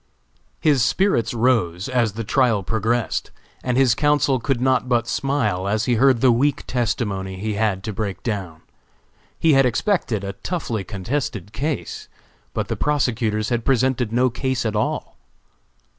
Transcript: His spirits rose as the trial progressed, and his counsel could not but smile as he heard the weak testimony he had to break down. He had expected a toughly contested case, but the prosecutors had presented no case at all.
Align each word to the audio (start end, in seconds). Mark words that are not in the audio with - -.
His 0.59 0.81
spirits 0.81 1.31
rose 1.31 1.87
as 1.87 2.13
the 2.13 2.23
trial 2.23 2.63
progressed, 2.63 3.29
and 3.63 3.77
his 3.77 3.93
counsel 3.93 4.39
could 4.39 4.59
not 4.59 4.89
but 4.89 5.07
smile 5.07 5.67
as 5.67 5.85
he 5.85 5.93
heard 5.93 6.21
the 6.21 6.31
weak 6.31 6.65
testimony 6.65 7.37
he 7.37 7.53
had 7.53 7.83
to 7.83 7.93
break 7.93 8.23
down. 8.23 8.63
He 9.37 9.53
had 9.53 9.67
expected 9.67 10.23
a 10.23 10.33
toughly 10.33 10.83
contested 10.83 11.53
case, 11.53 12.07
but 12.55 12.67
the 12.67 12.75
prosecutors 12.75 13.49
had 13.49 13.63
presented 13.63 14.11
no 14.11 14.31
case 14.31 14.65
at 14.65 14.75
all. 14.75 15.17